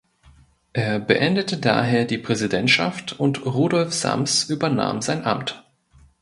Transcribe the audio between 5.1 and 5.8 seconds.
Amt.